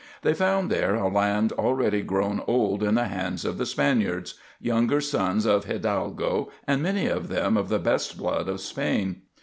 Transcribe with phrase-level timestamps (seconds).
[0.23, 4.99] They found there a land already grown old in the hands of the Spaniards younger
[4.99, 9.21] sons of hidalgo and many of them of the best blood of Spain.